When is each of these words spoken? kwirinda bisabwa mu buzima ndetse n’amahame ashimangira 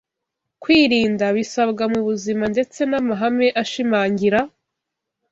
kwirinda 0.61 1.25
bisabwa 1.37 1.83
mu 1.93 2.01
buzima 2.07 2.45
ndetse 2.53 2.79
n’amahame 2.89 3.47
ashimangira 3.61 4.39